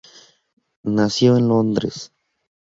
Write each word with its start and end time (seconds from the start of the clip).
Nació 0.83 1.37
en 1.37 1.47
Londres. 1.47 2.11